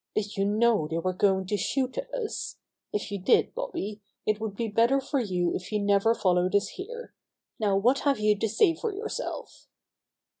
"Did 0.15 0.35
you 0.35 0.45
know 0.45 0.87
they 0.87 0.97
were 0.97 1.13
going 1.13 1.45
to 1.45 1.57
shoot 1.57 1.95
at 1.95 2.11
us? 2.11 2.57
If 2.91 3.11
you 3.11 3.19
did, 3.19 3.53
Bobby, 3.53 4.01
it 4.25 4.39
would 4.41 4.55
be 4.55 4.67
better 4.67 4.99
for 4.99 5.19
you 5.19 5.53
if 5.53 5.71
you 5.71 5.79
never 5.79 6.15
followed 6.15 6.55
us 6.55 6.69
here. 6.69 7.13
Now 7.59 7.77
what 7.77 7.99
have 7.99 8.17
you 8.17 8.35
to 8.39 8.49
say 8.49 8.73
for 8.73 8.91
yourself 8.91 9.67